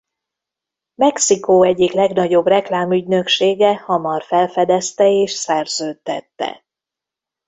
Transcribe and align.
Mexikó 0.95 1.63
egyik 1.63 1.91
legnagyobb 1.91 2.47
reklámügynöksége 2.47 3.75
hamar 3.75 4.23
felfedezte 4.23 5.07
és 5.09 5.31
szerződtette. 5.31 6.65